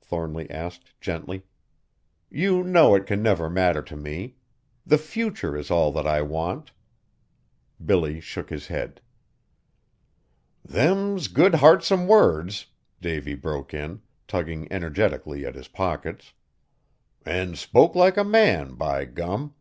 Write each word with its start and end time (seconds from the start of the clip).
Thornly 0.00 0.50
asked 0.50 1.00
gently. 1.00 1.44
"You 2.28 2.64
know 2.64 2.96
it 2.96 3.06
can 3.06 3.22
never 3.22 3.48
matter 3.48 3.82
to 3.82 3.94
me. 3.96 4.34
The 4.84 4.98
future 4.98 5.56
is 5.56 5.70
all 5.70 5.92
that 5.92 6.08
I 6.08 6.22
want." 6.22 6.72
Billy 7.90 8.18
shook 8.20 8.50
his 8.50 8.66
head. 8.66 9.00
"Them's 10.64 11.28
good 11.28 11.54
heartsome 11.54 12.08
words!" 12.08 12.66
Davy 13.00 13.36
broke 13.36 13.72
in, 13.72 14.02
tugging 14.26 14.66
energetically 14.72 15.46
at 15.46 15.54
his 15.54 15.68
pockets. 15.68 16.32
"An' 17.24 17.54
spoke 17.54 17.94
like 17.94 18.16
a 18.16 18.24
man, 18.24 18.74
by 18.74 19.04
gum! 19.04 19.54